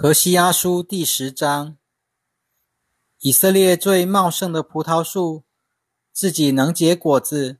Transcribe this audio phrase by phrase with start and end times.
[0.00, 1.76] 何西阿书第十章：
[3.18, 5.42] 以色列最茂盛的葡萄树，
[6.12, 7.58] 自己能结果子，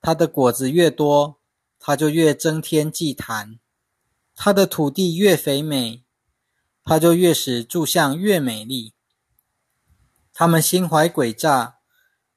[0.00, 1.38] 它的果子越多，
[1.78, 3.58] 它就越增添祭坛；
[4.34, 6.02] 它的土地越肥美，
[6.82, 8.94] 它就越使柱像越美丽。
[10.32, 11.76] 他们心怀诡诈，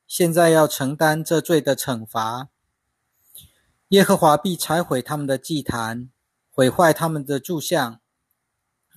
[0.05, 2.49] 现在要承担这罪的惩罚。
[3.87, 6.09] 耶和华必拆毁他们的祭坛，
[6.51, 7.98] 毁坏他们的柱像。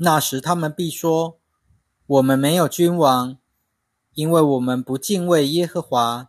[0.05, 1.39] 那时，他们必说
[2.07, 3.39] ：“我们没有君王，
[4.15, 6.29] 因为我们不敬畏耶和华。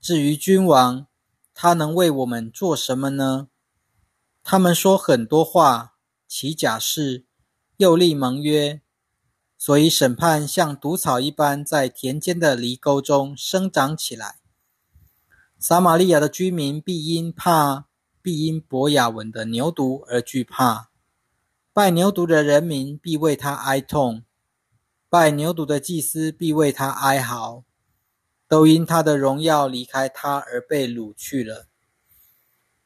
[0.00, 1.06] 至于君王，
[1.54, 3.46] 他能为我们做什么呢？”
[4.42, 5.94] 他们说很多话，
[6.26, 7.24] 起假誓，
[7.76, 8.82] 又立盟约，
[9.56, 14.40] 所以审判像毒草一般在田间的犁沟中生长起来。
[15.56, 17.86] 撒玛利亚的居民必因怕，
[18.20, 20.90] 必因博雅文的牛犊而惧怕。
[21.74, 24.22] 拜牛犊的人民必为他哀痛，
[25.08, 27.64] 拜牛犊的祭司必为他哀嚎，
[28.46, 31.66] 都因他的荣耀离开他而被掳去了。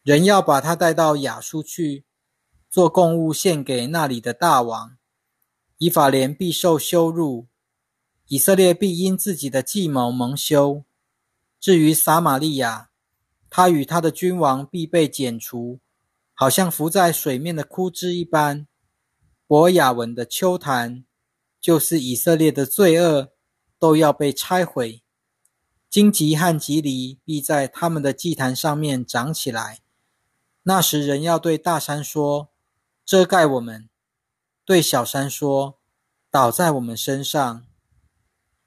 [0.03, 2.07] 人要把他带到雅述去，
[2.71, 4.97] 做供物献给那里的大王。
[5.77, 7.47] 以法莲必受羞辱，
[8.29, 10.83] 以色列必因自己的计谋蒙羞。
[11.61, 12.89] 至于撒玛利亚，
[13.51, 15.79] 他与他的君王必被剪除，
[16.33, 18.67] 好像浮在水面的枯枝一般。
[19.49, 21.07] 博雅文的丘坛，
[21.59, 23.33] 就是以色列的罪恶，
[23.79, 25.03] 都要被拆毁。
[25.89, 29.81] 荆棘和棘藜必在他们的祭坛上面长起来。
[30.65, 32.51] 那时，人要对大山说
[33.07, 33.89] ：“遮盖我们；
[34.67, 35.79] 对小山说：
[36.31, 37.65] 倒在我们身上。”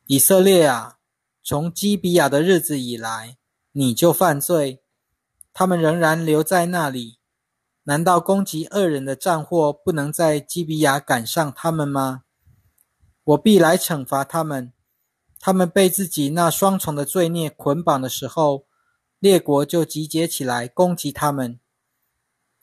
[0.07, 0.97] 以色列啊，
[1.43, 3.37] 从基比亚的日子以来，
[3.73, 4.81] 你就犯罪。
[5.53, 7.19] 他们仍然留在那里。
[7.91, 12.23] 难道攻击恶人的战祸不能在基比亚赶上他们吗？
[13.25, 14.71] 我必来惩罚他们。
[15.41, 18.65] 他们被自己那双重的罪孽捆绑的时候，
[19.19, 21.59] 列国就集结起来攻击他们。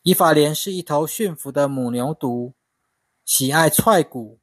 [0.03, 2.55] 以法莲是一头驯服的母牛犊，
[3.27, 4.41] 喜爱踹骨，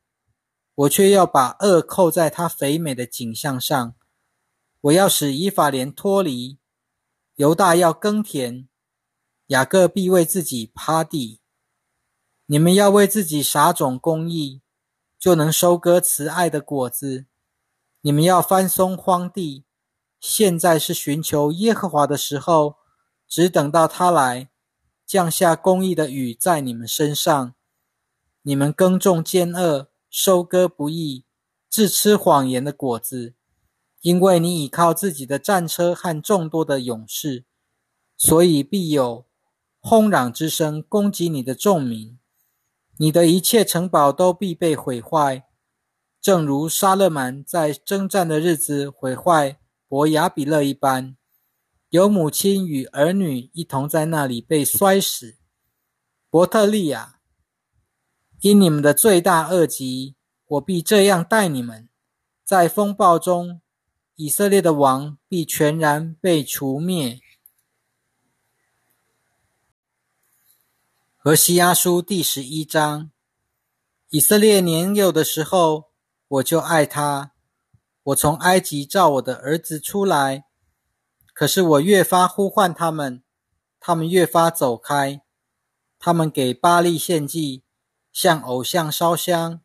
[0.75, 3.95] 我却要把恶扣在它肥美的景象上。
[4.81, 6.59] 我要使以法莲脱离，
[7.37, 8.67] 犹大要耕田。
[9.47, 11.39] 雅各必为自己趴地，
[12.47, 14.61] 你们要为自己撒种公义，
[15.19, 17.27] 就能收割慈爱的果子。
[18.01, 19.63] 你们要翻松荒地，
[20.19, 22.77] 现在是寻求耶和华的时候，
[23.27, 24.49] 只等到他来
[25.05, 27.53] 降下公义的雨在你们身上。
[28.41, 31.25] 你们耕种奸恶，收割不义，
[31.69, 33.35] 自吃谎言的果子，
[34.01, 37.45] 因为你倚靠自己的战车和众多的勇士，
[38.17, 39.27] 所以必有。
[39.87, 42.17] 轰嚷之声攻击你的众民，
[42.97, 45.45] 你的一切城堡都必被毁坏，
[46.19, 51.15] 正如沙勒曼在征战的日子毁坏伯雅比勒一般。
[51.89, 55.35] 有母亲与儿女一同在那里被摔死。
[56.31, 57.19] 伯特利亚，
[58.41, 60.15] 因你们的罪大恶极，
[60.47, 61.87] 我必这样待你们。
[62.43, 63.61] 在风暴中，
[64.15, 67.21] 以色列的王必全然被除灭。
[71.25, 73.09] 和西阿书第十一章：
[74.11, 75.85] 以色列年幼的时候，
[76.27, 77.31] 我就爱他。
[78.03, 80.45] 我从埃及召我的儿子出来，
[81.33, 83.23] 可是我越发呼唤他们，
[83.79, 85.23] 他们越发走开。
[85.97, 87.63] 他们给巴利献祭，
[88.13, 89.61] 向偶像烧香。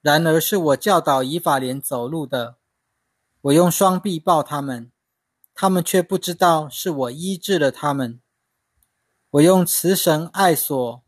[0.00, 2.58] 然而是我教导以法莲走路的，
[3.40, 4.92] 我用双臂抱他们，
[5.52, 8.20] 他们却不知道是我医治了他们。
[9.32, 11.02] 我用慈绳爱索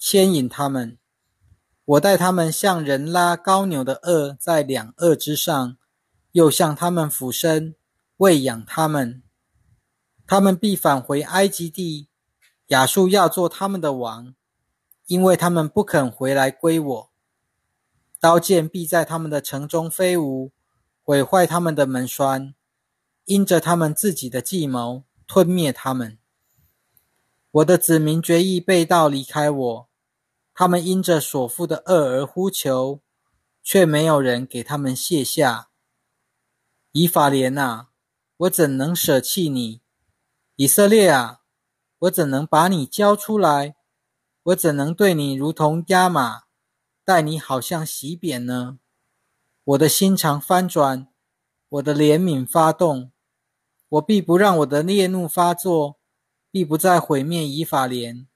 [0.00, 0.98] 牵引他们，
[1.84, 5.76] 我带他们像人拉高牛的轭在两轭之上，
[6.32, 7.76] 又向他们俯身
[8.16, 9.22] 喂养他们。
[10.26, 12.08] 他们必返回埃及地，
[12.66, 14.34] 亚述要做他们的王，
[15.06, 17.10] 因为他们不肯回来归我。
[18.18, 20.50] 刀剑必在他们的城中飞舞，
[21.00, 22.56] 毁坏他们的门栓，
[23.26, 26.18] 因着他们自己的计谋吞灭他们。
[27.56, 29.88] 我的子民决意背道离开我，
[30.52, 33.00] 他们因着所负的恶而呼求，
[33.62, 35.70] 却没有人给他们卸下。
[36.92, 37.88] 以法莲啊，
[38.36, 39.80] 我怎能舍弃你？
[40.56, 41.40] 以色列啊，
[42.00, 43.76] 我怎能把你交出来？
[44.42, 46.42] 我怎能对你如同压马，
[47.06, 48.78] 待你好像洗扁呢？
[49.64, 51.08] 我的心肠翻转，
[51.70, 53.12] 我的怜悯发动，
[53.88, 55.98] 我必不让我的烈怒发作。
[56.56, 58.26] 必不再毁灭以法莲，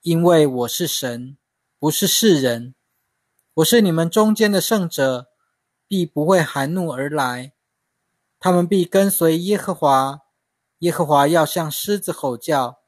[0.00, 1.36] 因为我是神，
[1.78, 2.74] 不是世人。
[3.56, 5.28] 我是你们中间的圣者，
[5.86, 7.52] 必不会含怒而来。
[8.40, 10.22] 他们必跟随耶和华，
[10.78, 12.78] 耶和华要向狮子吼叫，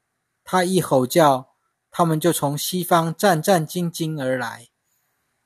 [0.44, 1.50] 他一吼叫，
[1.90, 4.70] 他们就从西方战战兢兢而来。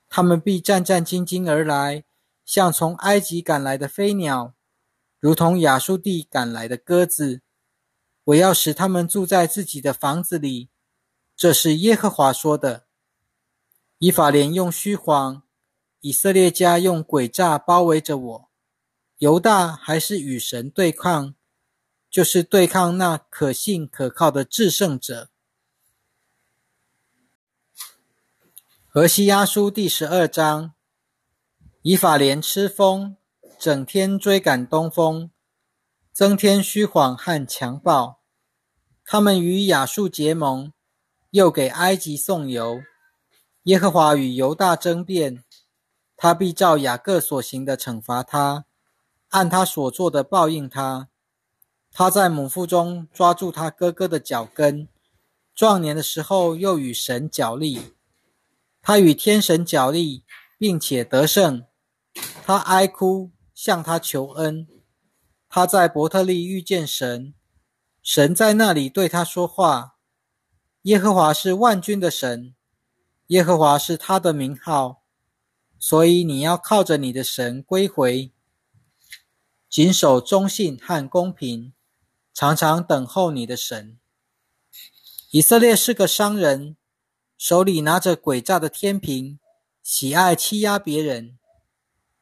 [0.07, 2.05] 他们必战战兢兢而来，
[2.45, 4.53] 像从埃及赶来的飞鸟，
[5.19, 7.41] 如同亚述地赶来的鸽子。
[8.25, 10.69] 我要使他们住在自己的房子里，
[11.35, 12.85] 这是耶和华说的。
[13.99, 15.43] 以法莲用虚谎，
[16.01, 18.49] 以色列家用诡诈包围着我。
[19.19, 21.35] 犹大还是与神对抗，
[22.09, 25.29] 就是对抗那可信可靠的制胜者。
[28.87, 30.73] 何西阿书第十二章：
[31.83, 33.17] 以法莲吃风，
[33.59, 35.31] 整天追赶东风，
[36.15, 38.21] 增添虚谎和强暴。
[39.03, 40.71] 他们与亚述结盟，
[41.31, 42.79] 又给埃及送油。
[43.63, 45.43] 耶和华与犹大争辩，
[46.15, 48.63] 他必照雅各所行的惩罚他，
[49.31, 51.09] 按他所做的报应他。
[51.91, 54.87] 他在母腹中抓住他哥哥的脚跟，
[55.53, 57.93] 壮年的时候又与神角力。
[58.81, 60.23] 他与天神角力，
[60.57, 61.65] 并且得胜。
[62.45, 64.65] 他哀哭，向他求恩。
[65.55, 67.33] 他在伯特利遇见神，
[68.03, 69.95] 神在那里对他说话。
[70.81, 72.53] 耶和华是万军的神。
[73.27, 75.03] 耶和华是他的名号，
[75.79, 78.33] 所以你要靠着你的神归回，
[79.69, 81.71] 谨守忠信和公平，
[82.33, 83.97] 常常等候你的神。
[85.31, 86.75] 以色列是个商人，
[87.37, 89.39] 手里拿着诡诈的天平，
[89.81, 91.39] 喜爱欺压别人。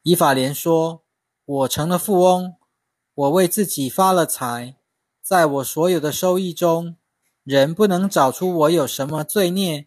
[0.04, 1.02] 以法莲说
[1.44, 2.54] ：“我成了富翁，
[3.14, 4.76] 我为自己发了财，
[5.22, 6.96] 在我所有的收益中，
[7.42, 9.86] 人不能找出我有什么罪孽。”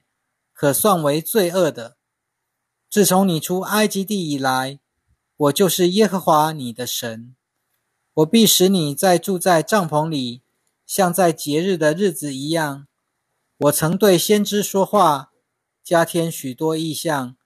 [0.60, 1.98] 可算为罪恶的。
[2.90, 4.80] 自从你出埃及地以来，
[5.36, 7.36] 我就是耶和华你的神。
[8.16, 10.42] 我必使你在住在帐篷里，
[10.88, 12.88] 像在节日的日子一样。
[13.58, 15.32] 我曾对先知说话，
[15.84, 17.38] 加添许多意象，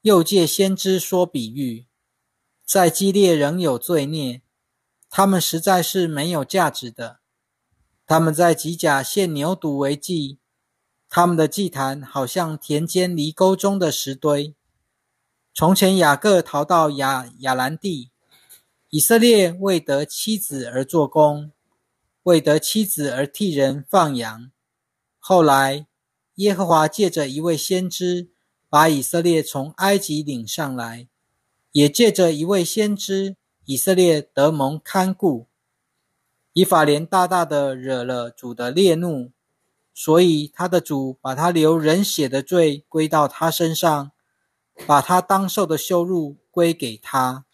[0.00, 1.84] 又借先知说比喻。
[2.64, 4.40] 在基列仍有罪孽，
[5.16, 7.20] 他们实在是没有价值的。
[8.06, 10.38] 他们在吉甲献牛犊为祭。
[11.08, 14.54] 他们的祭坛好像田间犁沟中的石堆。
[15.54, 18.10] 从前雅各逃到亚亚兰地，
[18.90, 21.50] 以色列为得妻子而做工，
[22.24, 24.50] 为得妻子而替人放羊。
[25.18, 25.86] 后来
[26.34, 28.28] 耶和华借着一位先知，
[28.68, 31.08] 把以色列从埃及领上来，
[31.72, 33.36] 也借着一位先知，
[33.66, 35.46] 以色列得蒙看顾。
[36.54, 39.30] 以法莲大大的惹了主的烈怒。
[39.98, 44.12] 所以他的主把他流人血的罪归到他身上，
[44.86, 47.46] 把他当受的羞辱归给他。